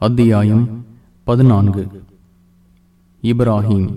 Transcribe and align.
அத்தியாயம் 0.00 0.64
பதினான்கு 1.26 1.82
இப்ராஹிம் 3.22 3.88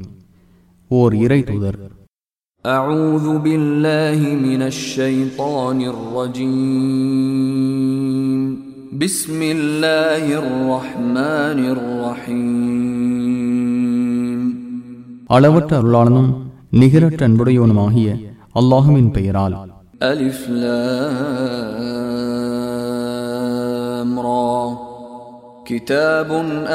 ஓர் 0.92 1.14
இறை 1.26 1.42
தூதர் 1.50 1.80
أعوذ 2.66 3.28
بالله 3.40 4.20
من 4.48 4.62
الشيطان 4.66 5.80
الرجيم 7.20 8.42
بسم 9.00 9.40
الله 9.56 10.26
الرحمن 10.44 11.60
الرحيم 11.76 13.20
அளவற்ற 15.30 15.72
அருளாளனும் 15.80 16.32
நிகரற்ற 16.74 17.22
அன்புடையவனுமாகிய 17.28 18.08
அல்லாஹுவின் 18.56 19.10
பெயரால் 19.16 19.56
ألف 20.04 20.40
كتاب 25.69 26.31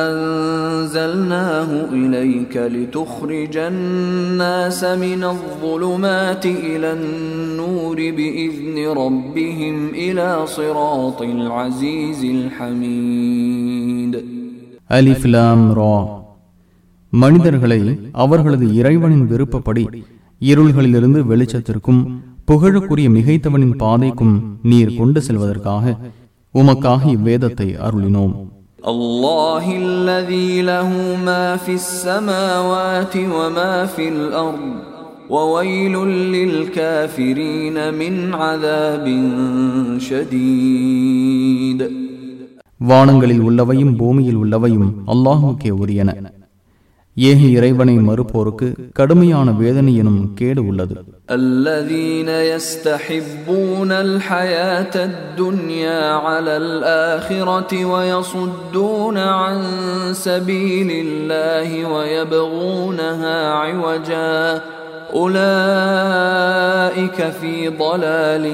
أنزلناه 0.07 1.69
إليك 1.93 2.55
لتخرج 2.67 3.55
الناس 3.65 4.83
من 4.83 5.21
الظلمات 5.25 6.45
إلى 6.45 6.93
النور 6.93 7.95
بإذن 8.11 8.77
ربهم 8.97 9.75
إلى 9.95 10.27
صراط 10.49 11.19
العزيز 11.33 12.21
الحميد 12.35 14.13
அலிஃப் 14.89 15.25
லாம் 15.33 15.65
ரா 15.77 15.95
மனிதர்களை 17.13 17.79
அவர்களது 18.15 18.65
இறைவனின் 18.79 19.25
விருப்பப்படி 19.31 19.83
இருள்களிலிருந்து 20.41 21.19
வெளிச்சத்திற்கும் 21.29 22.01
புகழுக்குரிய 22.49 23.07
மிகைத்தவனின் 23.09 23.75
பாதைக்கும் 23.77 24.35
நீர் 24.69 24.95
கொண்டு 24.99 25.19
செல்வதற்காக 25.27 25.85
உமக்காக 26.53 27.01
இவ்வேதத்தை 27.17 27.67
அருளினோம் 27.85 28.33
الله 28.83 29.65
الذي 29.77 30.61
له 30.61 30.89
ما 31.25 31.55
في 31.57 31.73
السماوات 31.73 33.15
وما 33.35 33.85
في 33.85 34.05
الأرض 34.09 34.65
وويل 35.29 35.95
للكافرين 36.35 37.93
من 37.93 38.13
عذاب 38.35 39.05
شديد 39.99 41.81
வானங்களில் 42.81 43.41
உள்ளவையும் 43.41 43.93
பூமியில் 43.95 44.37
உள்ளவையும் 44.37 44.89
அல்லாஹுக்கே 45.07 45.71
உரியன 45.81 46.09
ஏக 47.17 47.41
இறைவனை 47.57 47.95
மறுப்போருக்கு 47.99 48.67
கடுமையான 48.97 49.47
வேதனை 49.61 49.93
எனும் 50.01 50.21
கேடு 50.39 50.61
உள்ளது 50.69 50.93
الذين 51.39 52.29
يستحبون 52.51 53.91
الحياة 54.05 54.95
الدنيا 55.09 56.01
على 56.25 56.53
الآخرة 56.57 57.71
ويصدون 57.85 59.17
عن 59.39 59.57
سبيل 60.27 60.89
الله 61.05 61.69
ويبغونها 61.93 63.37
عوجا 63.61 64.37
أولئك 65.89 67.19
في 67.39 67.53
ضلال 67.79 68.45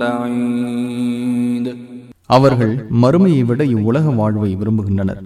بعيد 0.00 1.66
அவர்கள் 2.30 2.72
மறுமையை 3.02 3.42
விட 3.42 3.60
இவ்வுலக 3.74 4.06
வாழ்வை 4.18 4.50
விரும்புகின்றனர் 4.54 5.20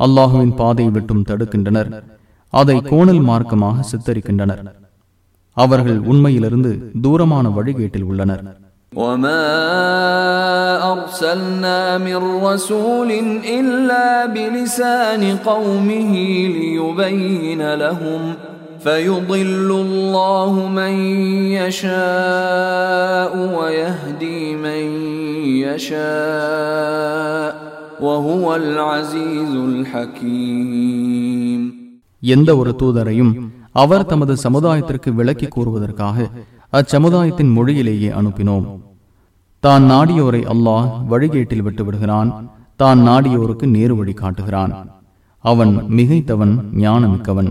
அல்லாஹுவின் 0.00 0.54
பாதையை 0.54 0.92
விட்டும் 0.92 1.24
தடுக்கின்றனர் 1.28 1.90
அதை 2.52 2.80
கோணல் 2.90 3.22
மார்க்கமாக 3.22 3.84
சித்தரிக்கின்றனர் 3.90 4.62
அவர்கள் 5.56 6.04
உண்மையிலிருந்து 6.04 6.92
தூரமான 7.04 7.50
வழிகேட்டில் 7.50 8.04
உள்ளனர் 8.04 8.44
وما 8.92 9.44
أرسلنا 10.92 11.98
من 11.98 12.44
رسول 12.44 13.10
إلا 13.50 14.26
بلسان 14.28 15.36
قومه 15.44 16.12
ليبين 16.56 17.74
لهم 17.74 18.34
فيضل 18.80 19.70
الله 19.78 20.68
من 20.70 20.94
يشاء 21.58 23.32
ويهدي 23.58 24.56
من 24.56 24.82
يشاء 25.62 27.65
وهو 28.02 28.46
العزيز 28.56 29.52
الحكيم 29.68 31.60
எந்த 32.22 32.50
ஒரு 32.56 32.70
தூதரையும் 32.80 33.32
அவர் 33.74 34.06
தமது 34.06 34.32
சமுதாயத்திற்கு 34.44 35.10
விளக்கி 35.12 35.46
கூறுவதற்காக 35.48 36.16
அச்சமுதாயத்தின் 36.72 37.50
மொழியிலேயே 37.56 38.10
அனுப்பினோம் 38.18 38.66
தான் 39.62 39.84
நாடியோரை 39.90 40.42
அல்லாஹ் 40.52 40.86
வழிகேட்டில் 41.08 41.62
விட்டு 41.62 41.82
விடுகிறான் 41.84 42.30
தான் 42.80 43.00
நாடியோருக்கு 43.00 43.66
நேரு 43.68 43.94
வழி 43.94 44.14
காட்டுகிறான் 44.14 44.72
அவன் 45.44 45.72
மிகைத்தவன் 45.96 46.54
ஞானமிக்கவன் 46.76 47.50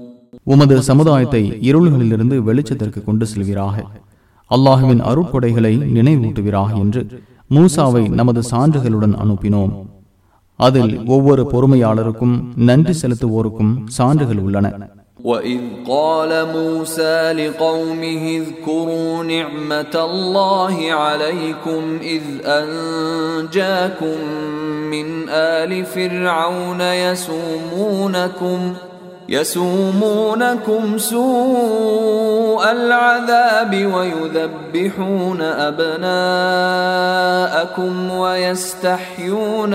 உமது 0.52 0.76
சமுதாயத்தை 0.88 1.42
இருள்களிலிருந்து 1.68 2.36
வெளிச்சத்திற்கு 2.48 3.00
கொண்டு 3.02 3.26
செல்வீராக 3.26 3.76
அல்லாஹுவின் 4.50 5.02
அருட்கொடைகளை 5.10 5.72
நினைவூட்டுவீராக 5.96 6.72
என்று 6.82 7.02
மூசாவை 7.50 8.04
நமது 8.18 8.40
சான்றுகளுடன் 8.50 9.14
அனுப்பினோம் 9.22 9.72
அதில் 10.58 10.92
ஒவ்வொரு 11.08 11.42
பொறுமையாளருக்கும் 11.52 12.36
நன்றி 12.68 12.96
செலுத்துவோருக்கும் 13.00 13.72
சான்றுகள் 13.98 14.42
உள்ளன 14.46 14.66
وإذ 15.24 15.60
قال 15.86 16.30
موسى 16.52 17.18
لقومه 17.34 18.22
اذكروا 18.36 19.12
نعمة 19.26 19.94
الله 20.04 20.76
عليكم 21.04 21.82
إذ 22.06 22.24
أنجاكم 22.58 24.16
من 24.86 25.06
آل 25.54 25.72
فرعون 25.86 26.80
يسومونكم 27.04 28.58
يسومونكم 29.30 30.98
سوء 30.98 32.62
العذاب 32.72 33.72
ويذبحون 33.94 35.40
أبناءكم 36.66 38.10
ويستحيون 38.12 39.72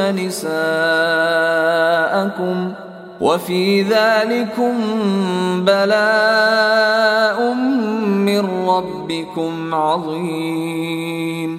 نساءكم 1.32 2.72
وفي 3.22 3.82
ذلكم 3.84 4.74
بلاء 5.62 7.38
من 8.28 8.42
ربكم 8.70 9.52
عظيم 9.76 11.52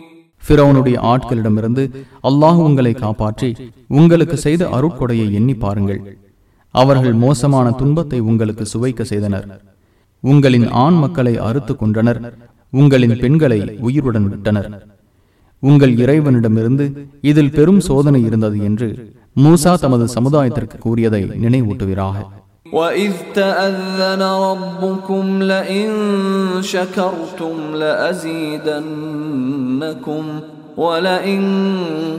பிறவனுடைய 0.43 0.97
ஆட்களிடமிருந்து 1.13 1.83
அல்லாஹ் 2.29 2.59
உங்களை 2.65 2.93
காப்பாற்றி 2.95 3.51
உங்களுக்கு 3.93 4.37
செய்த 4.37 4.63
அருட்கொடையை 4.77 5.27
எண்ணி 5.39 5.55
பாருங்கள் 5.55 6.01
அவர்கள் 6.77 7.17
மோசமான 7.17 7.67
துன்பத்தை 7.73 8.19
உங்களுக்கு 8.23 8.67
சுவைக்க 8.67 9.03
செய்தனர் 9.05 9.47
உங்களின் 10.25 10.67
ஆண் 10.83 10.99
மக்களை 11.03 11.35
அறுத்து 11.41 11.73
கொன்றனர் 11.75 12.21
உங்களின் 12.73 13.17
பெண்களை 13.19 13.61
உயிருடன் 13.81 14.29
விட்டனர் 14.29 14.69
உங்கள் 15.63 15.95
இறைவனிடமிருந்து 15.97 16.87
இதில் 17.23 17.53
பெரும் 17.53 17.81
சோதனை 17.81 18.21
இருந்தது 18.23 18.59
என்று 18.65 18.89
மூசா 19.37 19.75
தமது 19.77 20.07
சமுதாயத்திற்கு 20.17 20.79
கூறியதை 20.79 21.25
நினைவூட்டுவீராக 21.45 22.17
وإذ 22.73 23.13
تأذن 23.35 24.23
ربكم 24.49 25.25
لئن 25.45 25.91
شكرتم 26.65 27.55
لأزيدنكم 29.03 30.23
ولئن 30.79 31.43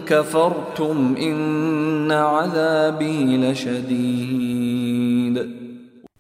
كفرتم 0.07 1.15
إن 1.19 2.11
عذابي 2.29 3.37
لشديد 3.37 5.37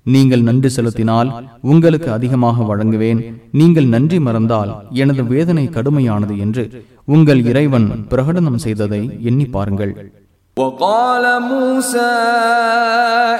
நீங்கள் 0.05 0.41
நன்றி 0.41 0.69
செலுத்தினால் 0.69 1.49
உங்களுக்கு 1.63 2.11
அதிகமாக 2.11 2.63
வழங்குவேன் 2.63 3.51
நீங்கள் 3.51 3.85
நன்றி 3.85 4.19
மறந்தால் 4.19 4.89
எனது 4.93 5.25
வேதனை 5.25 5.67
கடுமையானது 5.67 6.37
என்று 6.37 6.83
உங்கள் 7.07 7.43
இறைவன் 7.43 8.07
பிரகடனம் 8.11 8.55
செய்ததை 8.55 9.19
எண்ணி 9.21 9.45
பாருங்கள் 9.45 10.11
وقال 10.57 11.41
موسى 11.43 12.15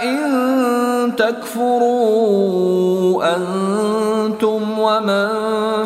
إن 0.04 0.20
تكفروا 1.16 3.24
أنتم 3.36 4.80
ومن 4.80 5.28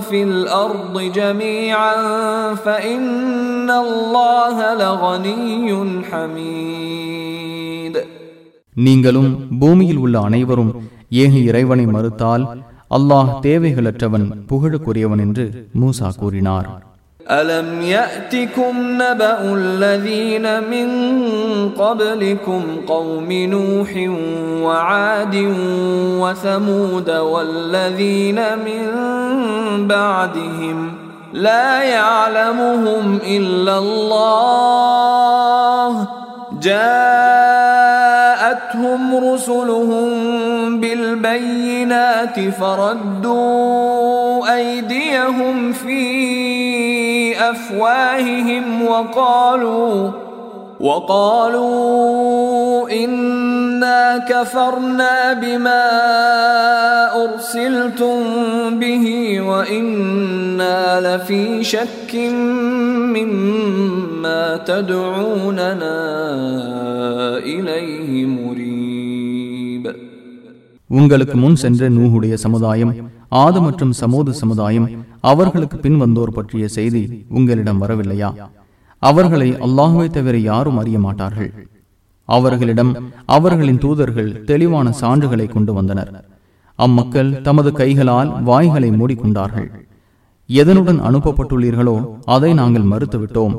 في 0.02 0.24
الأرض 0.24 1.02
جميعا 1.12 1.96
فإن 2.58 3.70
الله 3.78 4.74
لغني 4.76 5.74
حميد 6.04 7.98
நீங்களும் 8.76 9.60
பூமியில் 9.62 9.98
உள்ள 9.98 10.20
அனைவரும் 10.28 10.72
ஏக 11.16 11.34
இறைவனை 11.50 11.88
மறுத்தால் 11.88 12.44
அல்லாஹ் 12.92 13.42
தேவைகளற்றவன் 13.42 14.46
புகழுக்குரியவன் 14.50 15.20
என்று 15.20 15.70
மூசா 15.74 16.12
கூறினார் 16.20 16.91
ألم 17.31 17.83
يأتكم 17.83 18.75
نبأ 18.79 19.39
الذين 19.43 20.61
من 20.71 20.89
قبلكم 21.71 22.63
قوم 22.87 23.33
نوح 23.33 23.91
وعاد 24.63 25.55
وثمود 26.21 27.11
والذين 27.11 28.37
من 28.59 28.89
بعدهم 29.89 30.93
لا 31.33 31.83
يعلمهم 31.83 33.19
إلا 33.27 33.79
الله 33.79 35.03
جاءتهم 36.63 37.53
رسلهم 39.33 40.11
بالبينات 40.81 42.41
فردوا 42.61 43.63
أيديهم 44.55 45.73
في 45.73 46.33
أفواههم 47.42 48.84
وقالوا 48.84 50.12
وقالوا 50.80 52.90
إنا 52.96 54.18
كفرنا 54.20 55.34
بما 55.34 55.86
أرسلتم 57.24 58.18
به 58.80 59.06
وإنا 59.42 61.02
لفي 61.02 61.64
شك 61.66 62.16
مما 63.16 64.60
تدعوننا 64.66 65.98
إليه 67.46 68.26
مريب 68.28 69.88
உங்களுக்கு 70.90 71.38
முன் 71.38 71.56
சென்ற 71.56 71.90
நூஹுடைய 71.90 72.36
சமுதாயம் 72.44 72.94
ஆது 73.36 73.62
மற்றும் 73.62 73.94
சமூது 73.94 74.34
சமுதாயம் 74.34 75.06
அவர்களுக்கு 75.31 75.77
பின் 75.79 75.99
வந்தோர் 76.03 76.37
பற்றிய 76.37 76.69
செய்தி 76.69 77.03
உங்களிடம் 77.29 77.83
வரவில்லையா? 77.83 78.31
அவர்களை 78.99 79.49
அல்லாஹுவை 79.67 80.09
தவிர 80.11 80.37
யாரும் 80.39 80.77
அறிய 80.77 80.99
மாட்டார்கள். 80.99 81.51
அவர்களிடம் 82.25 82.93
அவர்களின் 83.27 83.79
தூதர்கள் 83.79 84.45
தெளிவான 84.45 84.93
சான்றுகளை 85.01 85.47
கொண்டு 85.49 85.73
வந்தனர். 85.75 86.11
அம்மக்கள் 86.79 87.43
தமது 87.43 87.73
கைகளால் 87.73 88.31
வாய்களை 88.43 88.91
மூடிக்கொண்டார்கள். 88.91 89.69
எதனுடன் 90.49 91.01
அனுப்பப்பட்டுள்ளீர்களோ 91.09 91.97
அதை 92.25 92.51
நாங்கள் 92.55 92.91
மறுத்துவிட்டோம். 92.93 93.55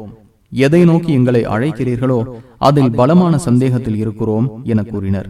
எதை 0.51 0.81
நோக்கி 0.86 1.12
எங்களை 1.13 1.42
அழைக்கிறீர்களோ 1.48 2.19
அதில் 2.57 2.92
பலமான 2.92 3.38
சந்தேகத்தில் 3.38 3.95
இருக்கிறோம் 3.95 4.48
என 4.63 4.83
கூறினர். 4.83 5.30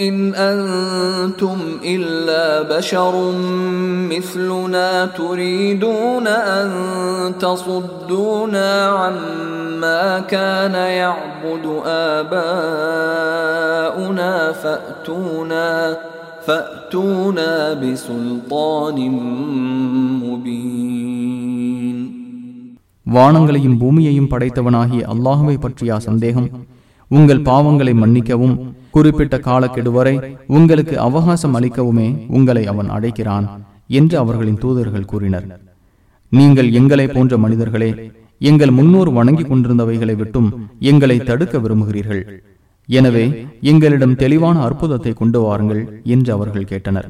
إن 0.00 0.14
أنتم 0.34 1.58
إلا 1.84 2.44
بشر 2.70 3.14
مثلنا 4.10 5.06
تريدون 5.06 6.26
أن 6.26 6.68
تصدونا 7.40 8.70
عما 9.00 10.04
كان 10.20 10.74
يعبد 10.74 11.64
آباؤنا 13.26 14.32
فأتونا 14.54 15.96
فأتونا 16.46 17.50
بسلطان 17.74 18.98
مبين 20.22 21.98
வானங்களையும் 23.06 23.76
பூமியையும் 23.80 24.30
படைத்தவனாகிய 24.30 25.02
அல்லாஹுவை 25.12 25.56
பற்றிய 25.56 25.98
சந்தேகம் 26.06 26.48
உங்கள் 27.10 27.42
பாவங்களை 27.48 27.92
மன்னிக்கவும் 27.94 28.54
குறிப்பிட்ட 28.95 29.35
காலக்கெடு 29.47 29.91
வரை 29.97 30.15
உங்களுக்கு 30.57 30.95
அவகாசம் 31.07 31.55
அளிக்கவுமே 31.57 32.07
உங்களை 32.37 32.63
அவன் 32.71 32.89
அழைக்கிறான் 32.97 33.47
என்று 33.99 34.15
அவர்களின் 34.23 34.61
தூதர்கள் 34.63 35.09
கூறினர். 35.11 35.47
நீங்கள் 36.31 36.69
எங்களை 36.79 37.05
போன்ற 37.07 37.37
மனிதர்களே 37.45 37.91
எங்கள் 38.49 38.73
முன்னோர் 38.77 39.09
வணங்கிக் 39.17 39.49
கொண்டிருந்தவைகளை 39.51 40.15
விட்டும் 40.21 40.49
எங்களை 40.91 41.17
தடுக்க 41.29 41.55
விரும்புகிறீர்கள். 41.63 42.23
எனவே 42.89 43.25
எங்களிடம் 43.71 44.15
தெளிவான 44.21 44.55
அற்புதத்தை 44.67 45.13
கொண்டு 45.19 45.41
வாருங்கள் 45.41 45.83
என்று 46.15 46.31
அவர்கள் 46.37 46.69
கேட்டனர். 46.71 47.09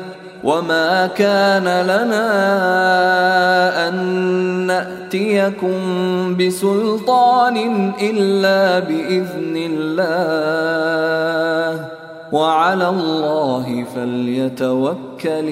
وما 0.44 1.06
كان 1.16 1.64
لنا 1.84 2.26
أن 3.86 3.94
نأتيكم 4.66 5.76
بسلطان 6.38 7.56
إلا 8.02 8.80
بإذن 8.80 9.54
الله 9.70 11.70
وعلى 12.32 12.88
الله 12.88 13.84
فليتوكل 13.86 15.48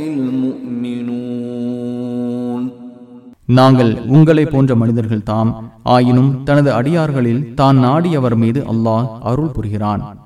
المؤمنون 1.35 2.71
நாங்கள் 3.51 4.15
உங்களை 4.15 4.47
போன்ற 4.47 4.75
மனிதர்கள் 4.75 5.23
தாம் 5.23 5.73
ஆயினும் 5.95 6.45
தனது 6.45 6.73
அடியார்களில் 6.73 7.55
தான் 7.55 7.77
நாடியவர் 7.85 8.35
மீது 8.35 8.65
அல்லாஹ் 8.73 9.31
அருள் 9.31 9.49
புரிகிறான் 9.49 10.19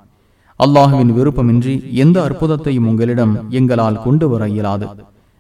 அல்லாஹுவின் 0.64 1.12
விருப்பமின்றி 1.18 1.74
எந்த 2.04 2.18
அற்புதத்தையும் 2.28 2.88
உங்களிடம் 2.90 3.34
எங்களால் 3.50 4.02
கொண்டு 4.04 4.26
வர 4.30 4.44
இயலாது. 4.48 4.88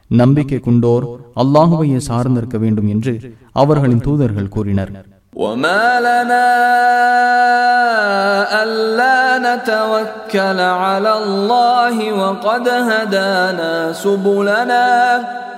நம்பிக்கை 0.07 0.59
கொண்டோர் 0.59 1.05
அல்லாஹுவையே 1.41 1.99
சார்ந்திருக்க 2.07 2.57
வேண்டும் 2.63 2.87
என்று 2.87 3.13
அவர்களின் 3.51 4.01
தூதர்கள் 4.01 4.53
கூறினர். 4.55 4.91
وما 5.34 6.00
لنا 6.00 6.48
ألا 8.62 9.38
نتوكل 9.38 10.60
على 10.60 11.12
الله 11.18 12.12
وقد 12.12 12.68
هدانا 12.68 13.92
سبلنا 13.94 14.88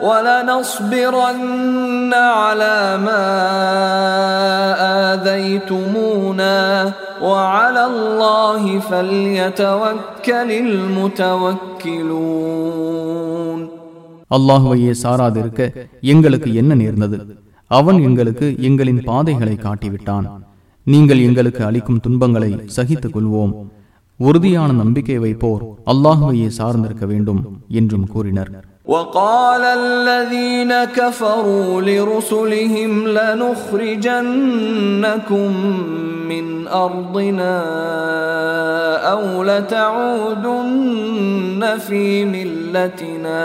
ولنصبرن 0.02 2.14
على 2.14 2.98
ما 2.98 3.26
آذيتمونا 5.12 6.92
وعلى 7.22 7.84
الله 7.84 8.80
فليتوكل 8.80 10.50
المتوكلون 12.40 13.60
அல்லாஹுவையே 14.36 14.92
சாராதிருக்க 15.04 15.60
எங்களுக்கு 16.12 16.50
என்ன 16.60 16.74
நேர்ந்தது 16.74 17.16
அவன் 17.70 17.98
எங்களுக்கு 18.02 18.46
எங்களின் 18.68 19.02
பாதைகளை 19.04 19.56
காட்டிவிட்டான் 19.56 20.26
நீங்கள் 20.86 21.20
எங்களுக்கு 21.20 21.62
அளிக்கும் 21.64 22.00
துன்பங்களை 22.00 22.52
சகித்துக் 22.76 23.14
கொள்வோம் 23.14 23.52
உறுதியான 24.20 24.70
நம்பிக்கை 24.80 25.18
வைப்போர் 25.18 25.62
அல்லாஹுவையே 25.92 26.50
சார்ந்திருக்க 26.58 27.04
வேண்டும் 27.06 27.42
என்றும் 27.80 28.08
கூறினர் 28.14 28.52
وقال 28.86 29.62
الذين 29.82 30.72
كفروا 30.90 31.80
لرسلهم 31.82 32.92
لنخرجنكم 34.20 35.48
من 36.30 36.46
أرضنا 36.78 37.56
أو 39.12 39.22
لتعودن 40.50 41.62
في 41.78 42.02
ملتنا 42.26 43.44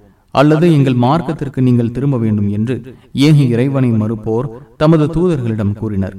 அல்லது 0.34 0.66
எங்கள் 0.72 1.02
மார்க்கத்திற்கு 1.04 1.60
நீங்கள் 1.62 1.94
திரும்ப 1.96 2.16
வேண்டும் 2.18 2.48
என்று 2.50 2.74
ஏகி 3.28 3.44
இறைவனை 3.48 3.90
மறுப்போர் 4.00 4.48
தமது 4.76 5.04
தூதர்களிடம் 5.14 5.76
கூறினர் 5.80 6.16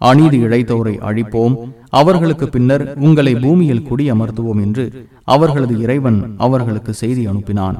அநீதி 0.00 0.38
இழைத்தோரை 0.46 0.94
அழிப்போம் 1.08 1.54
அவர்களுக்கு 1.90 2.46
பின்னர் 2.48 2.84
உங்களை 2.98 3.32
பூமியில் 3.34 3.86
குடியமர்த்துவோம் 3.88 4.60
என்று 4.62 4.84
அவர்களது 5.26 5.76
இறைவன் 5.84 6.18
அவர்களுக்கு 6.38 6.94
செய்தி 6.94 7.22
அனுப்பினான் 7.26 7.78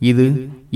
இது 0.00 0.26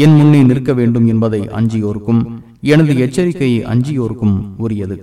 என் 0.04 0.14
முன்னே 0.14 0.40
நிற்க 0.42 0.72
வேண்டும் 0.72 1.06
என்பதை 1.06 1.40
அஞ்சியோருக்கும் 1.58 2.22
எனது 2.66 2.94
எச்சரிக்கையை 3.06 3.62
அஞ்சியோருக்கும் 3.72 4.36
உரியது 4.64 4.98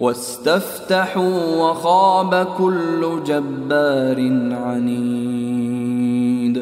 واستفتحوا 0.00 1.38
وخاب 1.60 2.32
كل 2.58 3.02
جبار 3.24 4.18
عنيد 4.64 6.56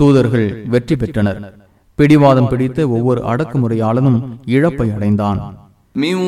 தூதர்கள் 0.00 0.48
வெற்றி 0.66 0.96
பெற்றனர். 0.96 1.56
பிடிவாதம் 1.94 2.48
பிடித்த 2.48 2.88
ஒவ்வொரு 2.88 3.20
அடக்குமுறையாளனும் 3.22 4.20
இழப்பை 4.46 4.88
அடைந்தான். 4.94 5.40
من 5.98 6.18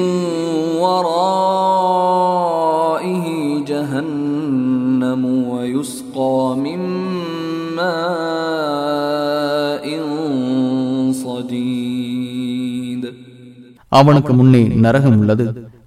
அவனுக்கு 14.00 14.32
முன்னே 14.34 14.64
நரகம் 14.86 15.18
உள்ளது 15.20 15.46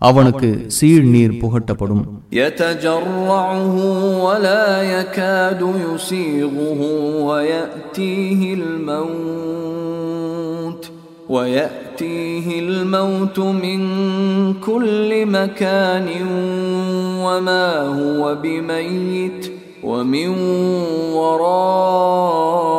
அவனுக்கு 0.09 0.49
சீழ் 0.77 1.09
நீர் 1.15 1.39
புகட்டப்படும் 1.43 2.05
يتجرعه 2.41 3.75
ولا 4.27 4.67
يكاد 4.97 5.61
يسيغه 5.87 6.81
ويأتيه 7.29 8.41
الموت 9.41 10.83
ويأتيه 11.29 12.47
الموت 12.65 13.39
من 13.65 13.81
كل 14.69 15.11
مكان 15.39 16.09
وما 17.25 17.67
هو 17.99 18.23
بميت 18.43 19.43
ومن 19.83 20.29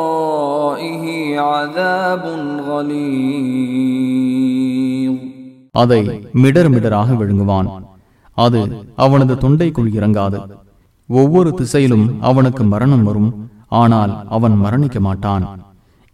ورائه 0.02 1.04
عذاب 1.50 2.24
غليظ 2.68 4.35
அதை 5.76 6.00
மிடர் 6.42 6.68
மிடராக 6.68 7.14
விழுங்குவான் 7.14 7.68
அது 8.38 8.60
அவனது 8.96 9.34
தொண்டைக்குள் 9.42 9.90
இறங்காது 9.98 10.38
ஒவ்வொரு 11.08 11.50
திசையிலும் 11.54 12.06
அவனுக்கு 12.20 12.62
மரணம் 12.64 13.04
வரும் 13.04 13.30
ஆனால் 13.80 14.12
அவன் 14.28 14.56
மரணிக்க 14.64 14.98
மாட்டான் 15.00 15.44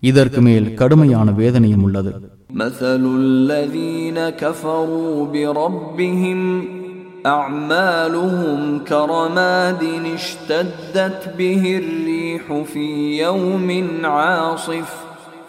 இதற்கு 0.03 0.41
மேல் 0.41 0.69
கடுமையான 0.75 1.31
வேதனையும் 1.41 1.87
உள்ளது 1.89 2.13
مثل 2.55 3.03
الذين 3.19 4.19
كفروا 4.33 5.15
بربهم 5.27 6.41
أعمالهم 7.27 8.59
كرماد 8.85 9.83
اشتدت 10.15 11.21
به 11.39 11.63
الريح 11.77 12.45
في 12.65 12.87
يوم 13.19 13.69
عاصف 14.07 14.91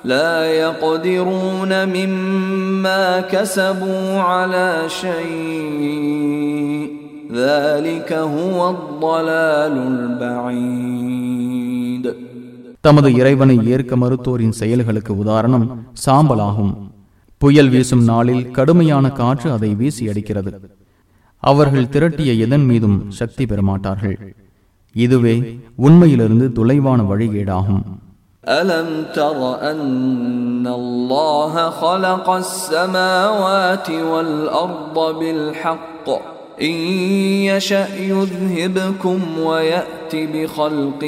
لا 0.06 0.34
يقدرون 0.56 1.72
مما 1.88 3.04
كسبوا 3.24 4.20
على 4.22 4.70
شيء 4.96 6.80
ذلك 7.36 8.10
هو 8.36 8.60
الضلال 8.70 9.76
البعيد 10.80 12.06
தமது 12.84 13.10
இறைவனை 13.14 13.56
ஏற்க 13.74 13.94
மறுத்தோரின் 13.96 14.58
செயல்களுக்கு 14.60 15.14
உதாரணம் 15.16 15.66
சாம்பலாகும் 16.06 16.74
புயல் 17.42 17.72
வீசும் 17.74 18.04
நாளில் 18.04 18.44
கடுமையான 18.52 19.06
காற்று 19.12 19.48
அதை 19.52 19.70
வீசி 19.76 20.04
அடிக்கிறது 20.10 20.52
அவர்கள் 21.44 21.92
திரட்டிய 21.94 22.32
எதன் 22.46 22.66
மீதும் 22.66 22.98
சக்தி 23.20 23.44
பெறமாட்டார்கள் 23.46 24.16
இதுவே 24.96 25.36
உண்மையிலிருந்து 25.80 26.48
தொலைவான 26.58 27.00
வழிகேடாகும் 27.02 27.84
ألم 28.44 28.88
تر 29.14 29.40
أن 29.64 30.68
الله 30.70 31.70
خلق 31.72 32.28
السماوات 32.38 33.88
والأرض 34.12 35.20
بالحق 35.20 36.08
إن 36.62 36.76
يشأ 37.46 37.88
يذهبكم 38.12 39.20
ويأت 39.42 40.14
بخلق 40.26 41.02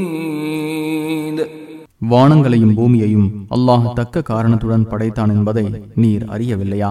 جديد 0.00 1.38
வானங்களையும் 2.02 2.74
பூமியையும் 2.76 3.26
அல்லாஹ் 3.54 3.86
தக்க 3.94 4.22
காரணத்துடன் 4.22 4.86
படைத்தான் 4.86 5.32
என்பதை 5.34 5.64
நீர் 5.94 6.24
அறியவில்லையா 6.34 6.90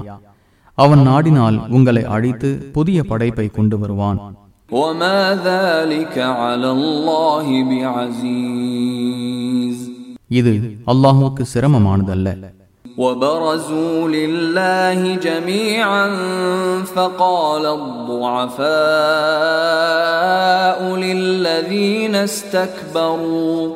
அவன் 0.77 1.01
நாடினால் 1.07 1.57
உங்களை 1.69 2.03
அழித்து 2.15 2.49
புதிய 2.73 2.99
படைப்பை 3.03 3.47
கொண்டு 3.49 3.77
வருவான் 3.77 4.19
وما 4.73 5.21
ذلك 5.45 6.15
على 6.41 6.69
الله 6.71 7.47
بعزيز 7.69 9.09
இது 10.29 10.53
அல்லாஹுவுக்கு 10.91 11.43
சிரமமானதல்ல 11.53 12.29
وبرزوا 12.97 14.07
لله 14.09 14.99
جميعا 15.27 16.07
فقال 16.95 17.65
الضعفاء 19.49 20.79
للذين 20.95 22.15
استكبروا 22.15 23.75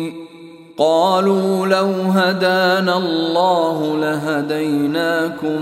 قالوا 0.80 1.66
لو 1.68 1.90
هدانا 2.12 2.94
الله 2.96 3.78
لهديناكم 3.98 5.60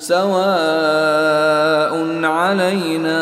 سواء 0.00 1.92
علينا 2.36 3.20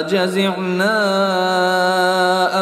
أجزعنا 0.00 0.96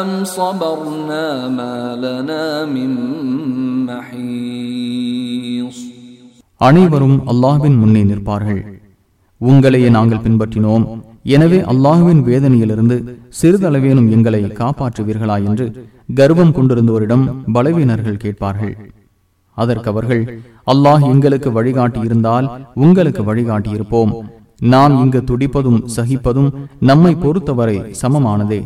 أم 0.01 0.09
صبرنا 0.27 1.25
ما 1.49 1.75
لنا 1.97 2.45
من 2.67 2.91
محيص 3.89 5.77
அனைவரும் 6.61 7.17
அல்லாஹ்வின் 7.31 7.77
முன்னே 7.81 8.01
நிற்பார்கள் 8.03 8.61
உங்களையே 9.41 9.89
நாங்கள் 9.89 10.23
பின்பற்றினோம் 10.23 10.85
எனவே 11.35 11.59
அல்லாஹுவின் 11.71 12.21
வேதனையிலிருந்து 12.29 12.97
சிறிதளவேனும் 13.39 14.09
எங்களை 14.15 14.41
காப்பாற்றுவீர்களா 14.59 15.37
என்று 15.49 15.65
கர்வம் 16.08 16.54
கொண்டிருந்தோரிடம் 16.56 17.24
பலவீனர்கள் 17.52 18.22
கேட்பார்கள். 18.24 18.74
அதற்கு 19.56 19.88
அவர்கள் 19.90 20.22
அல்லாஹ் 20.72 21.04
எங்களுக்கு 21.12 21.50
வழிகாட்டி 21.52 22.00
இருந்தால் 22.00 22.46
உங்களுக்கு 22.84 23.22
வழிகாட்டி 23.24 23.70
இருப்போம் 23.70 24.12
நாம் 24.72 24.94
இங்கு 25.02 25.20
துடிப்பதும் 25.30 25.80
சகிப்பதும் 25.96 26.50
நம்மை 26.90 27.12
பொறுத்தவரை 27.24 27.78
சமமானதே. 28.02 28.60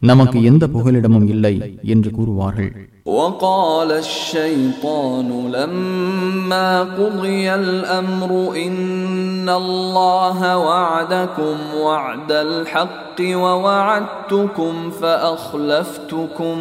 நமக்கு 0.00 0.42
எந்த 0.42 0.66
புகலிடமும் 0.66 1.28
இல்லை 1.34 1.54
என்று 1.94 2.10
கூறுவார்கள் 2.18 2.72
وقال 3.18 3.90
الشيطان 4.06 5.28
لما 5.50 6.68
قضي 6.98 7.54
الامر 7.54 8.30
ان 8.66 9.48
الله 9.62 10.38
وعدكم 10.58 11.56
وعد 11.76 12.32
الحق 12.46 13.18
ووعدتكم 13.44 14.90
فاخلفتكم 15.00 16.56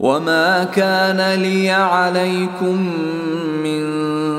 وما 0.00 0.64
كان 0.64 1.40
لي 1.40 1.70
عليكم 1.70 2.78
من 3.64 3.82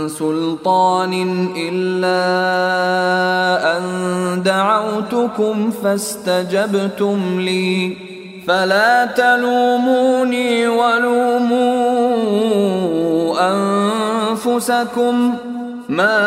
سلطان 0.09 1.13
الا 1.67 2.23
ان 3.77 3.83
دعوتكم 4.43 5.71
فاستجبتم 5.71 7.39
لي 7.39 7.69
فلا 8.48 9.04
تلوموني 9.04 10.68
ولوموا 10.68 11.68
أنفسكم 13.50 15.34
ما 15.88 16.18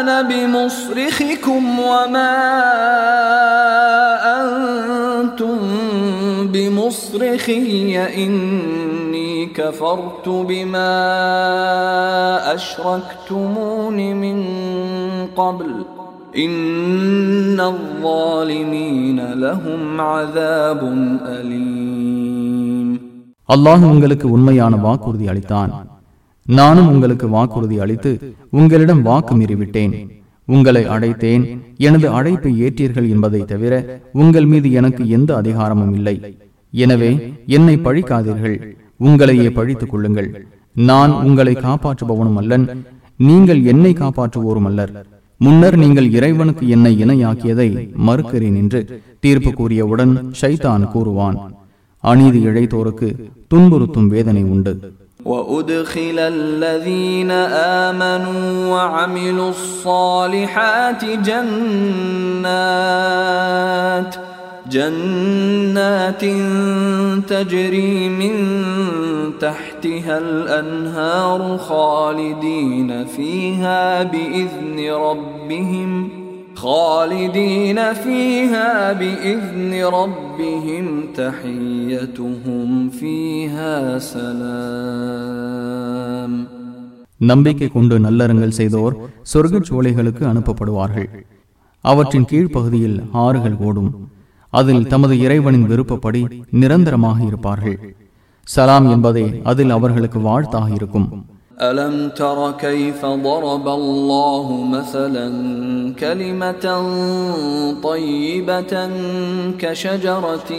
أنا 0.00 0.22
بمصرخكم 0.22 1.80
وما 1.80 2.34
أنتم 4.40 5.58
بمصرخي 6.52 7.98
إني 7.98 9.46
كفرت 9.46 10.28
بما 10.28 10.94
أشركتمون 12.54 13.96
من 13.96 14.46
قبل 15.36 15.84
إن 16.37 17.59
الظالمين 17.73 19.19
لهم 19.37 19.81
عذاب 20.07 20.81
أليم 21.35 22.87
அல்லாஹ் 23.49 23.83
உங்களுக்கு 23.89 24.27
உண்மையான 24.35 24.73
வாக்குறுதி 24.83 25.25
அளித்தான் 25.31 25.71
நானும் 26.45 26.89
உங்களுக்கு 26.91 27.27
வாக்குறுதி 27.29 27.77
அளித்து 27.83 28.11
உங்களிடம் 28.53 29.01
வாக்கு 29.01 29.33
மீறிவிட்டேன் 29.39 29.93
உங்களை 30.47 30.83
அழைத்தேன் 30.95 31.43
எனது 31.79 32.07
அழைப்பை 32.17 32.51
ஏற்றீர்கள் 32.65 33.07
என்பதை 33.09 33.41
தவிர 33.45 33.73
உங்கள் 34.21 34.47
மீது 34.51 34.69
எனக்கு 34.79 35.03
எந்த 35.17 35.31
அதிகாரமும் 35.35 35.93
இல்லை 35.97 36.15
எனவே 36.73 37.11
என்னை 37.57 37.75
பழிக்காதீர்கள் 37.85 38.57
உங்களையே 38.99 39.49
பழித்துக் 39.57 39.91
கொள்ளுங்கள் 39.91 40.29
நான் 40.75 41.13
உங்களை 41.23 41.53
காப்பாற்றுபவனும் 41.59 42.39
அல்லன் 42.41 42.65
நீங்கள் 43.19 43.61
என்னை 43.71 43.93
காப்பாற்றுவோரும் 43.95 44.67
அல்லர் 44.69 44.93
முன்னர் 45.43 45.77
நீங்கள் 45.77 46.07
இறைவனுக்கு 46.11 46.63
என்னை 46.67 46.93
இணையாக்கியதை 47.03 47.69
மறுக்கிறேன் 48.07 48.57
என்று 48.61 48.79
தீர்ப்பு 49.19 49.51
கூறியவுடன் 49.51 50.13
ஷைத்தான் 50.41 50.85
கூறுவான் 50.93 51.37
அநீதி 52.03 52.41
இழைத்தோருக்கு 52.49 53.09
துன்புறுத்தும் 53.51 54.09
வேதனை 54.15 54.45
உண்டு 54.55 54.73
وأدخل 55.25 56.17
الذين 56.35 57.31
آمنوا 57.85 58.43
وعملوا 58.67 59.49
الصالحات 59.49 61.01
جنات 62.49 64.11
جنات 64.65 66.23
تجري 67.27 68.09
من 68.11 68.33
تحتها 69.39 70.17
الأنهار 70.19 71.57
خالدين 71.59 73.05
فيها 73.07 74.03
بإذن 74.03 74.77
ربهم 75.07 76.09
خالدين 76.55 77.93
فيها 77.95 78.93
بإذن 78.93 79.83
ربهم 79.93 80.85
تحيتهم 81.15 82.69
فيها 82.91 83.73
سلام 85.29 86.33
நம்பிக்கை 87.21 87.67
கொண்டு 87.69 87.95
நல்லறங்கள் 87.99 88.57
செய்தோர் 88.59 88.93
சொர்க்கச் 89.31 89.69
சோலைகளுக்கு 89.69 90.23
அனுப்பப்படுவார்கள் 90.25 91.09
அவற்றின் 91.83 92.29
கீழ்ப்பகுதியில் 92.31 92.97
ஆறுகள் 93.23 93.57
ஓடும் 93.67 93.91
அதில் 94.53 94.87
தமது 94.87 95.19
இறைவனின் 95.19 95.63
விருப்பப்படி 95.63 96.27
நிரந்தரமாக 96.61 97.23
இருப்பார்கள் 97.23 97.95
சலாம் 98.47 98.89
என்பதே 98.89 99.41
அதில் 99.43 99.69
அவர்களுக்கு 99.69 100.21
வாழ்த்தாக 100.21 100.69
இருக்கும் 100.79 101.23
ألم 101.61 102.11
تر 102.11 102.51
كيف 102.57 103.05
ضرب 103.25 103.67
الله 103.79 104.65
مثلا 104.69 105.27
كلمة 105.95 106.65
طيبة 107.83 108.89
كشجرة 109.59 110.51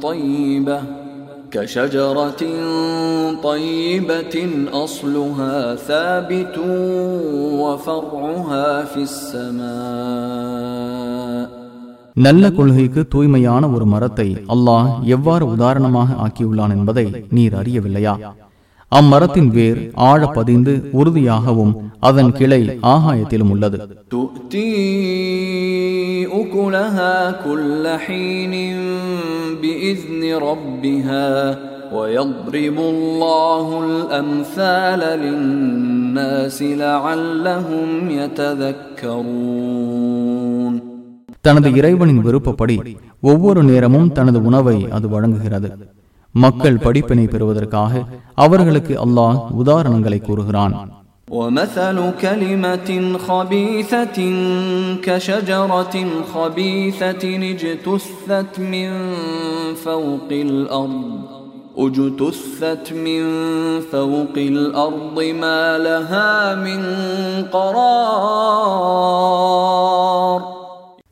طيبة 0.00 0.82
كشجرة 1.50 2.42
طيبة 3.42 4.36
أصلها 4.76 5.74
ثابت 5.88 6.58
وفرعها 7.62 8.84
في 8.84 9.02
السماء 9.02 11.01
நல்ல 12.24 12.44
கொள்கைக்கு 12.50 13.00
தூய்மையான 13.12 13.62
ஒரு 13.74 13.86
மரத்தை 13.92 14.28
அல்லாஹ் 14.54 14.88
எவ்வாறு 15.16 15.44
உதாரணமாக 15.54 16.16
ஆக்கியுள்ளான் 16.24 16.74
என்பதை 16.76 17.04
நீர் 17.36 17.56
அறியவில்லையா 17.60 18.14
அம்மரத்தின் 18.92 19.50
வேர் 19.56 19.78
ஆழ 20.08 20.20
பதிந்து 20.36 20.74
உறுதியாகவும் 20.98 21.72
அதன் 22.06 22.32
கிளை 22.38 22.60
ஆகாயத்திலும் 22.92 23.50
உள்ளது 23.54 23.78
تؤتي 24.10 24.72
أكلها 26.40 27.14
كل 27.44 27.84
حين 27.98 28.54
بإذن 29.62 30.22
ربها 30.42 31.28
ويضرب 31.92 32.78
الله 32.86 33.66
الأمثال 33.82 35.00
للناس 35.24 36.58
لعلهم 36.82 37.88
يتذكرون 39.40 40.74
தனது 41.42 41.68
இறைவனின் 41.70 42.22
விருப்பப்படி 42.26 42.76
ஒவ்வொரு 43.22 43.60
நேரமும் 43.62 44.12
தனது 44.12 44.38
உணவை 44.42 44.76
அது 44.90 45.06
வழங்குகிறது 45.08 45.70
மக்கள் 46.34 46.82
படிப்பினை 46.84 47.26
பெறுவதற்காக 47.26 47.92
அவர்களுக்கு 48.36 48.96
அல்லாஹ் 49.06 49.40
உதாரணங்களை 49.62 50.20
கூறுகிறான் 50.20 50.76
ومثل 51.30 51.98
كلمة 52.20 52.90
خبيثة 53.18 54.18
كشجرة 55.02 55.96
خبيثة 56.34 57.24
اجتثت 57.44 58.54
من 58.66 58.88
فوق 59.76 60.30
الأرض 60.48 61.20
اجتثت 61.78 62.86
من 62.98 63.22
فوق 63.82 64.36
الأرض 64.52 65.16
ما 65.34 65.78
لها 65.78 66.54
من 66.56 66.80
قرار 69.48 70.51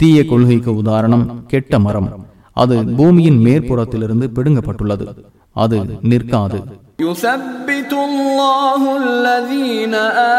தீய 0.00 0.24
கொள்கைக்கு 0.24 0.70
உதாரணம் 0.82 1.26
கெட்ட 1.52 1.78
மரம் 1.78 2.08
அது 2.56 2.76
பூமியின் 2.98 3.40
மேற்புறத்திலிருந்து 3.46 4.26
பிடுங்கப்பட்டுள்ளது 4.36 5.06
அது 5.56 5.78
நிற்காது 6.10 6.58
يثبت 7.02 7.92
الله 8.08 8.82
الذين 9.04 9.94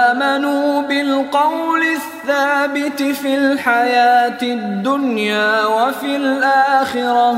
آمنوا 0.05 0.81
بالقول 0.81 1.81
الثابت 1.99 2.99
في 3.19 3.31
الحياة 3.35 4.41
الدنيا 4.57 5.65
وفي 5.67 6.15
الآخرة 6.15 7.31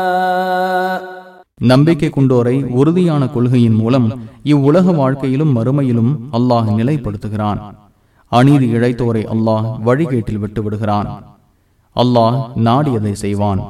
يشاء 0.00 1.00
நம்பிக்கை 1.62 2.08
கொண்டோரை 2.10 2.56
உறுதியான 2.80 3.22
கொள்கையின் 3.26 3.78
மூலம் 3.80 4.06
இவ்வுலக 4.44 4.92
வாழ்க்கையிலும் 4.92 5.52
மறுமையிலும் 5.56 6.12
அல்லாஹ் 6.38 6.68
நிலைப்படுத்துகிறான் 6.78 7.60
அநீதி 8.32 8.66
இழைத்தோரை 8.76 9.22
அல்லாஹ் 9.34 9.66
வழிகேட்டில் 9.84 10.40
விட்டு 10.42 10.62
விடுகிறான் 10.62 11.08
அல்லாஹ் 11.96 12.36
நாடியதை 12.66 13.14
செய்வான் 13.24 13.60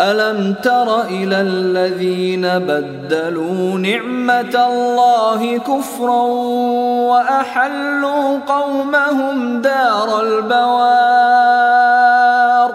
ألم 0.00 0.54
تر 0.62 1.02
إلى 1.02 1.40
الذين 1.40 2.42
بدلوا 2.42 3.78
نعمة 3.78 4.54
الله 4.66 5.58
كفرا 5.58 6.22
وأحلوا 7.10 8.38
قومهم 8.48 9.62
دار 9.62 10.20
البوار 11.34 12.70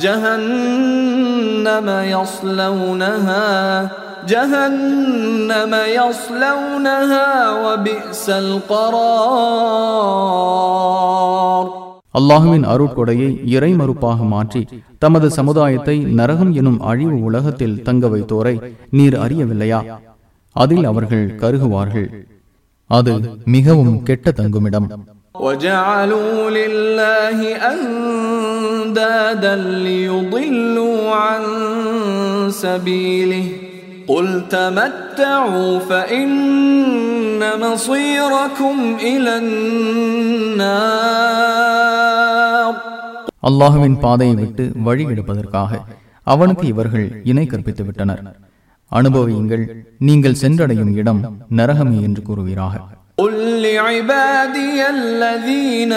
جهنم 0.00 1.88
يصلونها 1.88 3.88
جهنم 4.28 5.72
يصلونها 5.90 7.50
وبئس 7.64 8.30
القرار 10.50 11.66
அல்லாஹுவின் 12.18 12.64
அருட்கொடையை 12.72 13.28
இறை 13.56 13.68
மறுப்பாக 13.80 14.24
மாற்றி 14.32 14.62
தமது 15.04 15.26
சமுதாயத்தை 15.30 15.96
நரகம் 16.18 16.52
எனும் 16.54 16.80
அழிவு 16.82 17.16
உலகத்தில் 17.20 17.80
தங்க 17.82 18.06
வைத்தோரை 18.08 18.54
நீர் 18.90 19.16
அறியவில்லையா 19.24 19.80
அதில் 20.56 20.84
அவர்கள் 20.84 21.26
கருகுவார்கள் 21.42 22.08
அது 22.90 23.14
மிகவும் 23.56 24.02
கெட்ட 24.02 24.26
தங்குமிடம் 24.32 24.88
وجعلوا 25.40 26.36
لله 26.50 27.38
أندادا 28.82 29.54
ليضلوا 29.86 31.00
عن 31.16 31.42
سبيله 32.64 33.46
قل 34.08 34.26
تمتعوا 34.50 35.78
فإن 35.80 36.30
مصيركم 37.60 38.76
إلى 39.02 39.32
النار 41.00 42.23
அல்லாஹுவின் 43.48 43.96
பாதையை 43.98 44.36
விட்டு 44.36 44.64
வழி 44.86 45.04
எடுப்பதற்காக 45.12 45.72
அவனுக்கு 46.26 46.64
இவர்கள் 46.66 47.06
இணை 47.24 47.44
கற்பித்து 47.46 47.84
விட்டனர் 47.88 48.22
அனுபவியுங்கள் 48.92 49.64
நீங்கள் 50.08 50.40
சென்றடையும் 50.42 50.94
இடம் 51.00 51.22
நரகமே 51.58 52.00
என்று 52.08 52.22
கூறுவீராக 52.28 52.74
قل 53.18 53.34
لعبادي 53.66 54.78
الذين 54.98 55.92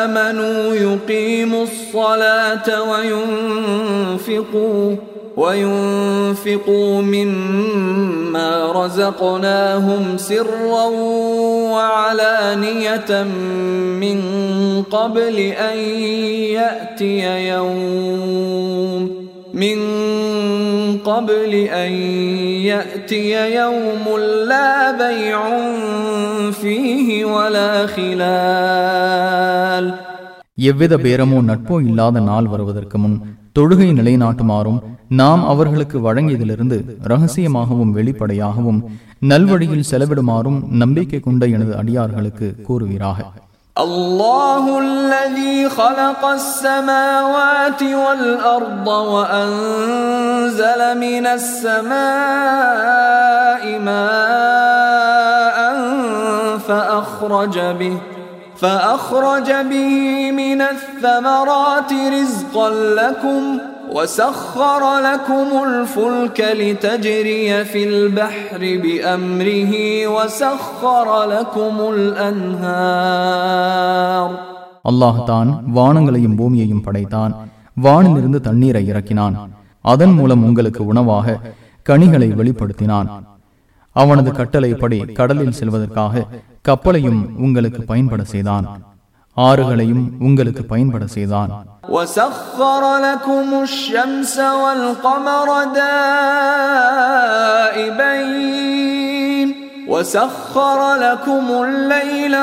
آمنوا 0.00 0.60
يقيموا 0.86 1.64
الصلاة 1.70 2.68
وينفقوا 2.90 4.84
وينفقوا 5.36 7.02
مما 7.04 8.72
رزقناهم 8.72 10.18
سرا 10.18 10.84
وعلانية 11.72 13.22
من 14.02 14.18
قبل 14.90 15.38
أن 15.38 15.78
يأتي 16.58 17.48
يوم 17.48 19.26
من 19.54 19.78
قبل 21.00 21.54
أن 21.54 21.92
يأتي 22.64 23.54
يوم 23.54 24.18
لا 24.48 24.92
بيع 24.92 25.40
فيه 26.52 27.24
ولا 27.24 27.86
خلال 27.86 29.94
எவ்வித 30.68 30.96
பேரமோ 30.96 31.38
நட்போ 31.48 31.80
இல்லாத 31.80 32.20
நாள் 32.20 32.46
வருவதற்கு 32.46 32.98
முன் 32.98 33.36
தொழுகை 33.56 33.88
நிலைநாட்டுமாறும் 33.98 34.78
நாம் 35.20 35.42
அவர்களுக்கு 35.44 35.96
வழங்கியதிலிருந்து 36.06 36.78
ரகசியமாகவும் 37.04 37.94
வெளிப்படையாகவும் 37.96 38.80
நல்வழியில் 39.30 39.88
செலவிடுமாறும் 39.90 40.60
நம்பிக்கை 40.74 41.20
கொண்ட 41.20 41.42
எனது 41.54 41.72
அடியார்களுக்கு 41.76 42.48
கூறுவீராக 42.68 43.18
الله 43.76 44.64
الذي 44.80 45.56
خلق 45.70 46.22
السماوات 46.32 47.82
والأرض 48.02 48.86
وأنزل 49.12 50.80
من 50.96 51.24
السماء 52.36 53.62
ماء 53.86 55.58
فأخرج 56.58 57.56
به 57.80 57.96
فأخرج 58.60 59.48
به 59.70 59.94
من 60.32 60.60
الثمرات 60.64 61.90
رزقا 62.12 62.68
لكم 62.94 63.42
وسخر 63.88 64.82
لكم 65.00 65.48
الفلك 65.64 66.38
لتجري 66.54 67.64
في 67.64 67.80
البحر 67.84 68.60
بأمره 68.84 69.72
وسخر 70.06 71.06
لكم 71.26 71.74
الأنهار 72.96 74.30
அல்லாஹ் 74.84 75.18
தான் 75.24 75.48
வானங்களையும் 75.76 76.36
பூமியையும் 76.40 76.82
படைத்தான் 76.86 77.32
வானிலிருந்து 77.76 78.38
தண்ணீரை 78.40 78.82
இறக்கினான் 78.86 79.34
அதன் 79.84 80.14
மூலம் 80.18 80.44
உங்களுக்கு 80.44 80.82
உணவாக 80.84 81.26
கனிகளை 81.86 82.28
வெளிப்படுத்தினான் 82.32 83.08
அவனது 83.96 84.30
கட்டளைப்படி 84.32 84.98
கடலில் 85.18 85.58
செல்வதற்காக 85.58 86.14
கப்பலையும் 86.62 87.20
உங்களுக்கு 87.38 87.80
பயன்பட 87.84 88.22
செய்தான் 88.32 88.66
ஆறுகளையும் 89.36 90.04
உங்களுக்கு 90.20 90.62
பயன்பட 90.66 91.04
செய்தான் 91.16 91.50
وسخر 91.88 92.82
لكم 93.00 93.48
الشمس 93.62 94.34
والقمر 94.60 95.48
دائبين 98.18 99.48
وسخر 99.86 100.78
لكم 100.98 101.46
الليل 101.60 102.34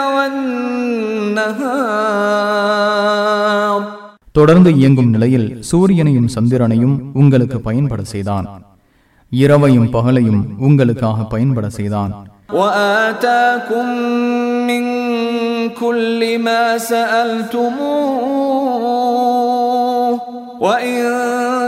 والنهار 2.45 3.81
தொடர்ந்து 4.31 4.69
இயங்கும் 4.73 5.09
நிலையில் 5.09 5.47
சூரியனையும் 5.69 6.29
சந்திரனையும் 6.36 6.95
உங்களுக்கு 7.13 7.57
பயன்பட 7.59 8.01
செய்தான் 8.13 8.45
இரவையும் 9.31 9.89
பகலையும் 9.89 10.41
உங்களுக்காக 10.59 11.25
பயன்பட 11.25 11.65
செய்தான் 11.69 12.12
وآتاكم 12.51 13.88
من 14.69 14.83
كل 15.71 16.39
ما 16.39 16.77
سألتموه 19.23 20.21
وإن 20.59 21.03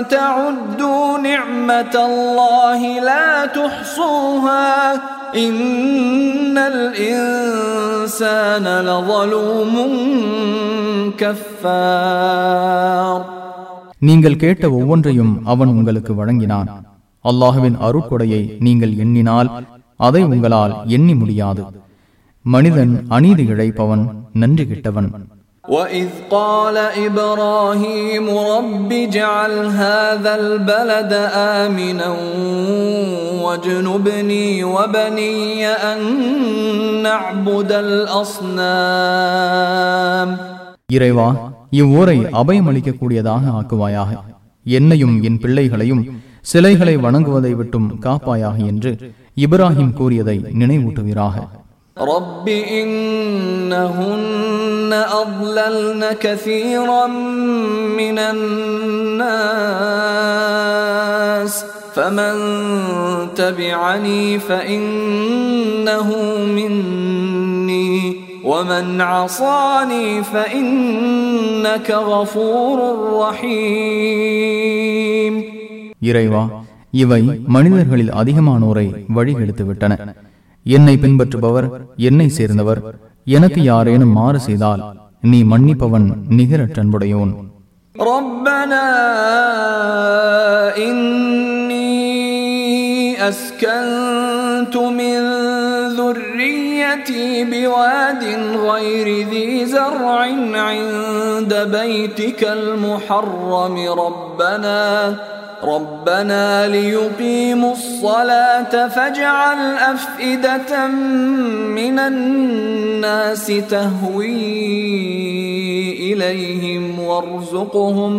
تعدوا 0.09 1.17
نعمة 1.19 2.05
الله 2.05 2.99
لا 3.01 3.47
تحصوها 3.47 4.93
إن 5.37 6.57
الإنسان 6.65 8.81
لظلوم 8.81 9.75
كفار 11.17 13.25
நீங்கள் 13.99 14.35
கேட்ட 14.35 14.69
ஒவ்வொன்றையும் 14.69 15.45
அவன் 15.45 15.69
உங்களுக்கு 15.69 16.13
வழங்கினான் 16.13 16.85
அல்லாஹுவின் 17.25 17.77
அருட்கொடையை 17.77 18.57
நீங்கள் 18.59 18.97
எண்ணினால் 18.97 19.65
அதை 19.99 20.21
உங்களால் 20.25 20.73
எண்ணி 20.95 21.13
முடியாது 21.15 21.63
மனிதன் 22.45 22.93
அநீதி 23.17 23.45
இழைப்பவன் 23.53 24.03
நன்றி 24.41 24.65
கிட்டவன் 24.67 25.09
وإذ 25.63 26.09
قال 26.31 26.75
إبراهيم 27.07 28.25
رب 28.51 28.89
اجعل 29.05 29.53
هذا 29.81 30.31
البلد 30.35 31.11
آمنا 31.57 32.09
واجنبني 33.45 34.47
وبني 34.65 35.35
أن 35.91 35.99
نعبد 37.03 37.71
الأصنام 39.05 40.29
இறைவா 40.91 41.27
இவ்வூரை 41.73 42.17
அபயமளிக்கக்கூடியதாக 42.41 43.43
ஆக்குவாயாக 43.59 44.11
என்னையும் 44.65 45.15
என் 45.23 45.39
பிள்ளைகளையும் 45.43 46.03
சிலைகளை 46.43 46.97
வணங்குவதை 46.97 47.53
விட்டும் 47.53 47.99
காப்பாயாக 48.05 48.57
என்று 48.71 48.91
இப்ராஹிம் 49.37 49.93
கூறியதை 49.99 50.37
நினைவூட்டுவீராக 50.61 51.35
رب 51.97 52.47
إنهن 52.81 54.91
أضللن 55.13 56.13
كثيرا 56.19 57.07
من 57.97 58.17
الناس 60.25 61.65
فمن 61.95 62.35
تبعني 63.35 64.39
فإنه 64.39 66.09
مني 66.47 68.15
ومن 68.43 69.01
عصاني 69.03 70.23
فإنك 70.23 71.91
غفور 71.91 72.79
رحيم 74.15 75.33
இறைவா 76.09 76.43
இவை 76.93 77.21
மனிதர்களில் 77.55 78.13
அதிகமானோரை 78.19 78.85
வழிகெடுத்து 79.09 79.63
விட்டன 79.65 79.93
என்னை 80.65 80.95
பின்பற்றுபவர் 80.97 81.67
என்னை 82.09 82.27
சேர்ந்தவர் 82.31 82.81
எனக்கு 83.27 83.59
யாரேனும் 83.63 84.15
மாறு 84.17 84.39
செய்தால் 84.41 84.83
நீ 85.23 85.41
மன்னிப்பவன் 85.53 86.07
நிகரற்றன்புடையோன் 86.37 87.33
ربنا 87.95 88.85
إني 90.77 92.05
أسكنت 93.27 94.75
من 94.93 95.17
ذريتي 95.91 97.25
بواد 97.45 98.23
غير 98.61 99.07
ذي 99.25 99.65
زرع 99.67 100.07
عند 100.61 101.53
بيتك 101.69 102.41
المحرم 102.51 103.75
ربنا 103.99 104.81
ربنا 105.65 106.45
ليقيموا 106.67 107.73
الصلاة 107.73 108.87
فاجعل 108.87 109.59
أفئدة 109.87 110.87
من 111.71 111.99
الناس 112.01 113.45
تهوي 113.69 114.53
إليهم 116.09 116.99
وارزقهم 117.01 118.13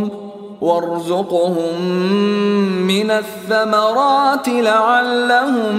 وارزقهم 0.60 1.74
من 2.84 3.08
الثمرات 3.12 4.46
لعلهم 4.48 5.76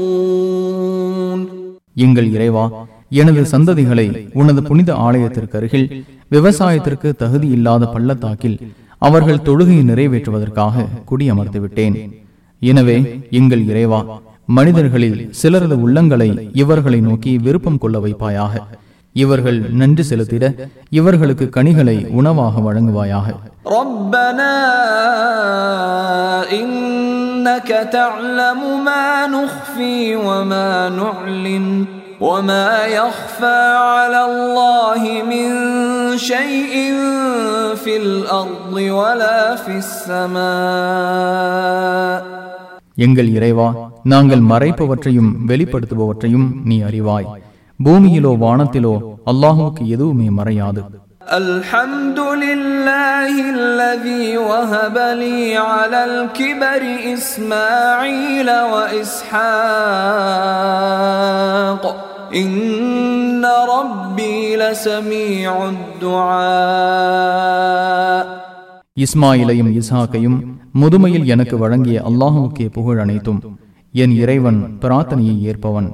يشكرون 0.00 1.40
எங்கள் 1.96 2.28
இறைவா 2.36 2.64
எனது 3.20 3.42
சந்ததிகளை 3.52 4.04
உனது 4.40 4.60
புனித 4.62 4.90
ஆலயத்திற்கு 5.06 5.54
அருகில் 5.58 5.86
விவசாயத்திற்கு 6.30 7.08
தகுதி 7.22 7.48
இல்லாத 7.56 7.82
பள்ளத்தாக்கில் 7.86 8.56
அவர்கள் 9.07 9.45
தொழுகையை 9.47 9.83
நிறைவேற்றுவதற்காக 9.91 10.85
குடியமர்த்து 11.09 11.59
விட்டேன் 11.59 11.97
எனவே 12.61 12.97
எங்கள் 13.39 13.63
இறைவா 13.71 13.99
மனிதர்களில் 14.57 15.19
சிலரது 15.41 15.75
உள்ளங்களை 15.85 16.29
இவர்களை 16.53 16.99
நோக்கி 17.07 17.31
விருப்பம் 17.45 17.77
கொள்ள 17.77 17.97
வைப்பாயாக. 17.99 18.53
இவர்கள் 19.15 19.59
நன்றி 19.81 20.03
செலுத்திட 20.09 20.45
இவர்களுக்கு 20.89 21.45
கனிகளை 21.49 21.97
உணவாக 22.19 22.61
வழங்குவாயாக. 22.67 23.27
ரப்பனா 23.73 24.51
شيء 36.30 36.74
في 37.76 37.92
الأرض 37.96 38.72
ولا 38.98 39.40
في 39.56 39.74
السماء 41.20 42.20
எங்கள் 42.96 43.28
இறைவா 43.36 43.68
நாங்கள் 44.04 44.42
மறைப்பவற்றையும் 44.50 45.30
வெளிப்படுத்துபவற்றையும் 45.50 46.48
நீ 46.68 46.76
அறிவாய் 46.82 47.28
பூமியிலோ 47.78 48.32
வானத்திலோ 48.44 48.94
அல்லாஹுவுக்கு 49.32 49.82
எதுவுமே 49.94 50.28
மறையாது 50.40 50.82
الحمد 51.40 52.18
لله 52.44 53.32
الذي 53.50 54.26
وهب 54.40 54.96
لي 55.22 55.40
على 55.70 56.00
الكبر 56.04 56.82
إسماعيل 57.14 58.48
وإسحاق 61.70 62.03
إن 62.34 63.44
ربي 63.68 64.36
لسميع 64.56 65.52
الدعاء 67.30 68.24
இஸ்மாயிலையும் 68.96 69.70
இஸ்ஹாக்கையும் 69.78 70.38
முதுமையில் 70.74 71.26
எனக்கு 71.34 71.56
வழங்கிய 71.58 71.96
அல்லாஹுவுக்கே 72.08 72.66
புகழ் 72.76 73.00
அனைத்தும் 73.04 73.40
என் 73.94 74.14
இறைவன் 74.22 74.60
பிரார்த்தனையை 74.82 75.36
ஏற்பவன் 75.50 75.88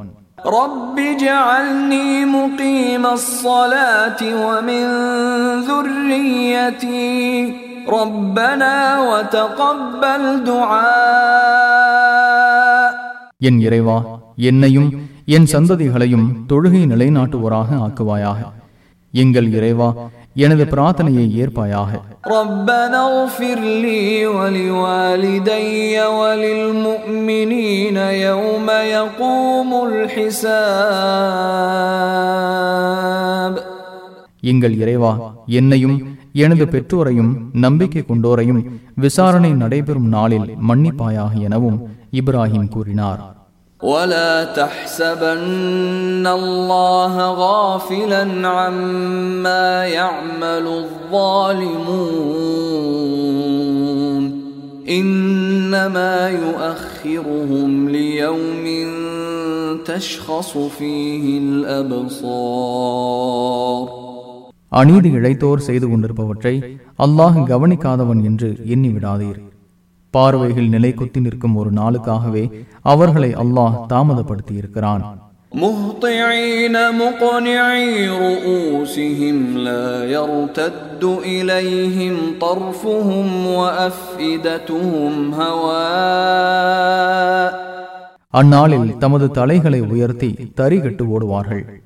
رب 0.53 0.97
اجعلني 1.13 2.09
مقيم 2.29 3.05
الصلاة 3.19 4.21
ومن 4.45 4.83
ذريتي 5.69 7.13
ربنا 7.91 8.75
وتقبل 9.11 10.23
دعاء 11.57 12.91
என் 13.41 13.59
இறைவா 13.67 13.97
என்னையும் 14.49 14.89
என் 15.26 15.46
சந்ததிகளையும் 15.52 16.32
தொழுகை 16.50 16.82
நிலைநாட்டுவோராக 16.86 17.70
ஆக்குவாயாக. 17.88 18.38
எங்கள் 19.12 19.52
இறைவா 19.52 19.94
எனது 20.34 20.64
பிரார்த்தனையை 20.66 21.26
ஏற்பாயாக. 21.32 21.90
எங்கள் 34.42 34.78
இறைவா 34.78 35.34
என்னையும் 35.46 36.18
எனது 36.34 36.66
பெற்றோரையும் 36.66 37.38
நம்பிக்கை 37.54 38.04
கொண்டோரையும் 38.08 38.66
விசாரணை 38.96 39.52
நடைபெறும் 39.52 40.08
நாளில் 40.08 40.54
மன்னிப்பாயாக 40.70 41.40
எனவும் 41.40 41.82
இப்ராஹிம் 42.12 42.70
கூறினார். 42.70 43.40
ولا 43.81 44.45
تحسبن 44.53 46.27
الله 46.29 47.15
غافلا 47.35 48.49
عما 48.49 49.87
يعمل 49.87 50.67
الظالمون 53.37 54.25
انما 54.91 56.31
يؤخرهم 56.31 57.89
ليوم 57.89 58.65
تشخص 59.87 60.51
فيه 60.71 61.25
الابصار 61.41 62.97
அநீதி 64.73 65.11
இழைத்தோர் 65.19 65.61
செய்து 65.67 65.87
கொண்டிருப்பவற்றை 65.89 66.55
அல்லாஹ் 67.05 67.37
கவனிக்காதவன் 67.51 68.21
என்று 68.29 68.49
எண்ணி 68.75 68.89
விடாதீர் 68.89 69.39
பார்வைகள் 70.15 70.69
நிலை 70.69 70.95
குத்தி 70.95 71.21
நிற்கும் 71.21 71.57
ஒரு 71.57 71.73
நாளுக்காகவே 71.73 72.65
அவர்களை 72.87 73.35
அல்லாஹ் 73.43 73.93
தாமதப்படுத்தி 73.93 74.57
இருக்கிறான் 74.57 75.19
مهطعين 75.57 76.95
مقنعي 76.95 78.09
رؤوسهم 78.21 79.59
لا 79.59 80.09
يرتد 80.09 81.23
إليهم 81.33 82.15
طرفهم 82.41 83.47
وأفئدتهم 83.53 85.35
هواء 86.57 87.53
அந்நாளில் 88.35 88.99
தமது 88.99 89.31
தலைகளை 89.31 89.87
உயர்த்தி 89.87 90.51
தரிகட்டு 90.61 91.15
ஓடுவார்கள் 91.15 91.83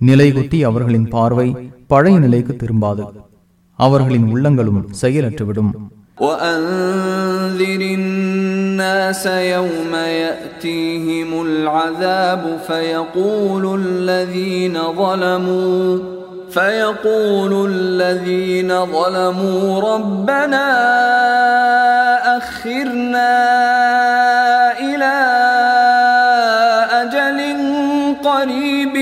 நிலைகுத்தி 0.00 0.64
அவர்களின் 0.64 1.08
பார்வை 1.08 1.54
பழைய 1.86 2.18
நிலைக்கு 2.18 2.56
திரும்பாது 2.56 3.04
அவர்களின் 3.78 4.32
உள்ளங்களும் 4.32 4.86
செயலற்றுவிடும் 5.02 5.95
وأنذر 6.19 7.81
الناس 7.81 9.25
يوم 9.25 9.95
يأتيهم 9.95 11.41
العذاب 11.41 12.59
فيقول 12.67 13.81
الذين 13.85 14.79
ظلموا 14.93 15.99
فيقول 16.51 17.69
الذين 17.71 18.85
ظلموا 18.85 19.81
ربنا 19.93 20.67
أخرنا 22.37 23.29
إلى 24.79 25.17
أجل 26.91 27.39
قريب 28.23 28.97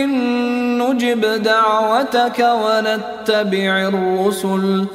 نجب 0.82 1.44
دعوتك 1.44 2.40
ونتبع 2.40 3.88
الرسل. 3.88 4.86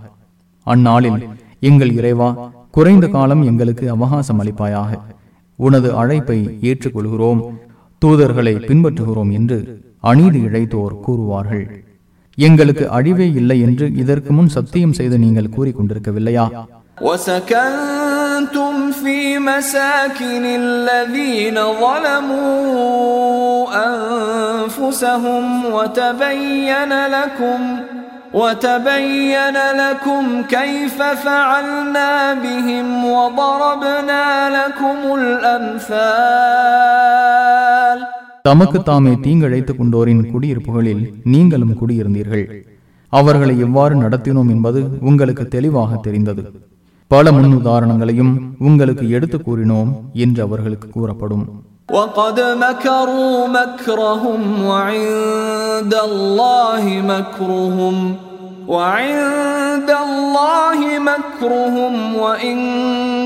அந்நாளில் 0.66 1.22
எங்கள் 1.62 1.92
இறைவா 1.92 2.52
குறைந்த 2.74 3.08
காலம் 3.08 3.44
எங்களுக்கு 3.44 3.90
அவகாசம் 3.90 4.40
அளிப்பாயாக 4.42 4.92
உனது 5.60 5.90
அழைப்பை 6.02 6.40
ஏற்றுக்கொள்கிறோம் 6.70 7.40
தூதர்களை 8.02 8.54
பின்பற்றுகிறோம் 8.68 9.32
என்று 9.38 9.58
அநீதி 10.04 10.40
இழைத்தோர் 10.48 11.00
கூறுவார்கள் 11.06 11.66
எங்களுக்கு 12.38 12.90
அழிவே 12.98 13.34
இல்லை 13.34 13.62
என்று 13.62 13.92
இதற்கு 13.96 14.34
முன் 14.34 14.50
சத்தியம் 14.50 14.94
செய்து 14.94 15.18
நீங்கள் 15.18 15.54
கூறிக்கொண்டிருக்கவில்லையா 15.56 16.66
وسكنتم 17.02 18.92
في 18.94 19.40
مساكن 19.42 20.46
الذين 20.64 21.58
ظلموا 21.82 23.68
أنفسهم 23.90 25.66
وتبين 25.68 27.08
لكم 27.08 27.80
وتبين 28.34 29.58
لكم 29.74 30.44
كيف 30.50 31.04
فعلنا 31.26 32.34
بهم 32.36 33.06
وضربنا 33.08 34.26
لكم 34.50 35.16
الأمثال 35.16 35.98
தமக்கு 38.42 38.80
தாமே 38.84 39.14
தீங்கிழைத்துக் 39.26 39.80
கொண்டோரின் 39.80 40.24
குடியிருப்புகளில் 40.32 41.02
நீங்களும் 41.26 41.78
குடியிருந்தீர்கள் 41.80 42.46
அவர்களை 43.14 43.60
எவ்வாறு 43.60 43.96
நடத்தினோம் 44.04 44.50
என்பது 44.50 44.80
உங்களுக்கு 45.02 45.48
தெளிவாக 45.48 45.96
தெரிந்தது 45.98 46.44
பல 47.12 47.32
முன் 47.32 47.54
உதாரணங்களையும் 47.60 48.34
உங்களுக்கு 48.60 49.06
எடுத்துக் 49.10 49.46
கூறினோம் 49.48 49.92
என்று 50.24 50.42
அவர்களுக்கு 50.42 50.90
கூறப்படும் 50.90 51.46
وقد 51.90 52.38
مكروا 52.64 53.38
مكرهم 53.58 54.42
وعند 54.70 55.94
الله 56.10 56.84
مكرهم 57.12 57.96
وعند 58.72 59.90
الله 60.06 60.80
مكرهم 61.10 61.94
وإن 62.16 62.58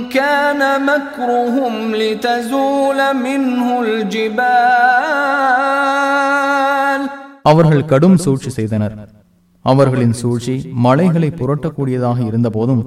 كان 0.09 0.61
مكرهم 0.85 1.73
لتزول 1.95 2.99
منه 3.17 3.67
الجبال 5.71 7.01
அவர்கள் 7.49 7.87
கடும் 7.91 8.17
சூழ்ச்சி 8.23 8.49
செய்தனர் 8.51 8.95
அவர்களின் 9.65 10.15
சூழ்ச்சி 10.21 10.53
மலைகளை 10.85 11.29
புரட்டக்கூடியதாக 11.39 12.19
இருந்த 12.29 12.49
போதும் 12.49 12.83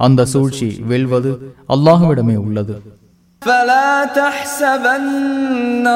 அந்த 0.00 0.26
சூழ்ச்சி 0.34 0.68
வெல்வது 0.90 1.32
அல்லாஹ்விடமே 1.74 2.36
உள்ளது 2.46 2.76
فلا 3.42 3.90
تحسبن 4.14 5.06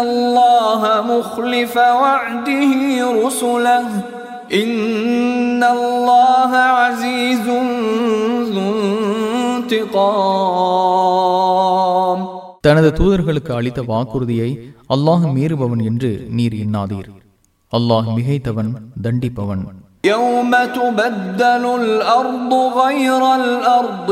الله 0.05 0.83
مخلف 1.11 1.75
وعده 2.01 2.73
رسله 3.21 3.87
إن 4.55 5.63
الله 5.77 6.51
عزيز 6.77 7.47
ذو 8.55 8.69
انتقام 11.27 12.19
தனது 12.67 12.89
தூதர்களுக்கு 12.99 13.51
அளித்த 13.57 13.81
வாக்குறுதியை 13.89 14.51
அல்லாஹ் 14.95 15.25
மீறுபவன் 15.37 15.83
என்று 15.91 16.11
நீர் 16.37 16.57
எண்ணாதீர் 16.65 17.09
அல்லாஹ் 17.73 18.09
மிகைத்தவன் 18.19 18.71
தண்டிப்பவன் 19.07 19.65
يوم 20.05 20.53
تبدل 20.75 21.65
الأرض 21.83 22.53
غير 22.81 23.23
الأرض 23.43 24.09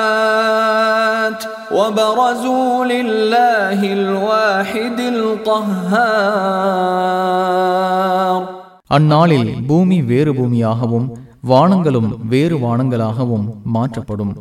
والسماوات 0.00 1.40
وبرزوا 1.74 2.72
لله 2.84 3.80
الواحد 3.98 4.98
القهار 7.10 8.42
அந்நாளில் 8.90 9.48
பூமி 9.68 9.98
வேறு 10.10 10.32
பூமியாகவும் 10.38 11.06
வானங்களும் 11.50 12.10
வேறு 12.32 12.56
வானங்களாகவும் 12.64 13.44
மாற்றப்படும் 13.74 14.32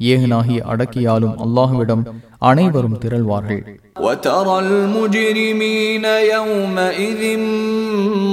ஏகனாகி 0.00 0.56
அடக்கியாலும் 0.72 1.36
அல்லாஹுவிடம் 1.44 2.04
அனைவரும் 2.50 3.00
திரள்வார்கள் 3.02 3.62
وترى 4.00 4.56
المجرمين 4.60 6.04
يومئذ 6.34 7.22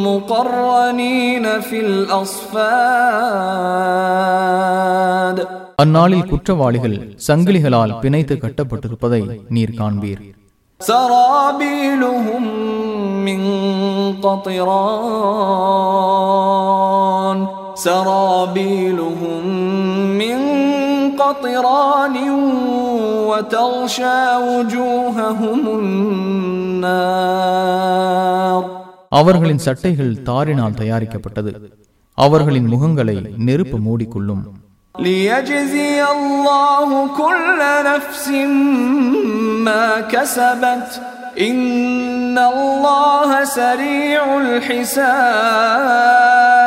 مقرنين 0.07 1.45
في 1.61 1.77
الأصفاد 4.43 5.37
அந்நாளில் 5.83 6.29
குற்றவாளிகள் 6.29 6.97
சங்கிலிகளால் 7.27 7.97
பிணைத்து 8.01 8.37
கட்டப்பட்டிருப்பதை 8.37 9.21
நீர் 9.49 9.75
காண்பீர் 9.81 10.23
سرابيلهم 10.81 12.43
من 13.27 13.41
قطران 16.03 17.39
سرابيلهم 17.85 19.43
من 20.21 20.37
قطران 21.15 22.15
وتغشى 23.29 24.19
وجوههم 24.47 25.59
النار 27.23 28.63
அவர்களின் 29.11 29.63
சட்டைகள் 29.65 30.13
தாரினால் 30.27 30.77
தயாரிக்கப்பட்டது 30.81 31.51
அவர்களின் 32.17 32.67
முகங்களை 32.73 33.15
நெருப்பு 33.47 33.77
மூடிக்கொள்ளும் 33.87 34.43
ليجزي 34.97 36.03
الله 36.11 36.89
كل 37.17 37.59
نفس 37.85 38.27
ما 39.59 39.87
كسبت 40.03 40.89
إن 41.39 42.37
الله 42.51 43.29
سريع 43.59 44.23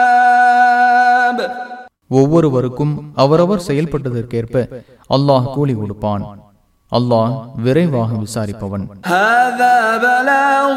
الحساب 0.06 1.36
ஒவ்வொருவருக்கும் 2.10 2.92
அவரவர் 3.22 3.62
செயல்பட்டதற்கேற்ப 3.68 4.54
அல்லாஹ் 5.16 5.46
கூலி 5.56 5.74
கொடுப்பான் 5.78 6.22
அல்லாஹ் 6.92 7.32
விரைவாக 7.64 8.10
விசாரிப்பவன் 8.24 8.84
هذا 9.16 9.76
بلاغ 10.06 10.76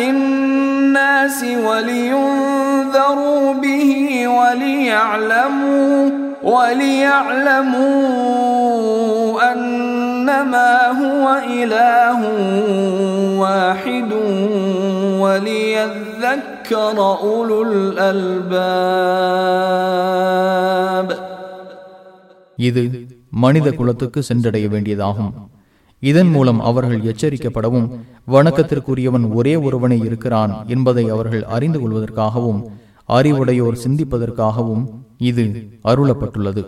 للناس 0.00 1.38
ولينذروا 1.66 3.44
به 3.62 3.90
وليعلموا 4.36 5.98
وليعلموا 7.70 9.52
أنما 9.52 10.72
هو 11.00 11.24
إله 11.54 12.20
واحد 13.38 14.10
وليذكر 15.22 16.96
أولو 17.24 17.58
الألباب 20.10 21.08
இது 22.58 22.82
மனித 23.34 23.68
குலத்துக்கு 23.70 24.20
சென்றடைய 24.22 24.66
வேண்டியதாகும் 24.68 25.30
இதன் 26.02 26.30
மூலம் 26.30 26.60
அவர்கள் 26.60 27.06
எச்சரிக்கப்படவும் 27.10 27.86
வணக்கத்திற்குரியவன் 28.28 29.26
ஒரே 29.38 29.54
ஒருவனே 29.66 29.98
இருக்கிறான் 30.08 30.52
என்பதை 30.74 31.04
அவர்கள் 31.10 31.44
அறிந்து 31.56 31.78
கொள்வதற்காகவும் 31.78 32.60
அறிவுடையோர் 33.08 33.82
சிந்திப்பதற்காகவும் 33.84 34.84
இது 35.17 35.43
அருளப்பட்டுள்ளது. 35.85 36.63